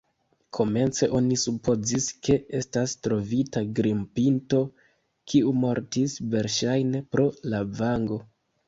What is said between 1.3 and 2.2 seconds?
supozis,